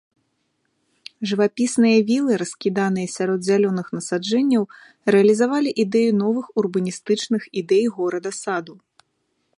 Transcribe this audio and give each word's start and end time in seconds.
Жывапісныя 1.31 1.97
вілы, 2.09 2.33
раскіданыя 2.43 3.07
сярод 3.17 3.39
зялёных 3.49 3.87
насаджэнняў, 3.97 4.63
рэалізавалі 5.17 5.69
ідэю 5.87 6.11
новых 6.25 6.45
урбаністычных 6.63 7.41
ідэй 7.63 7.85
горада-саду. 8.01 8.73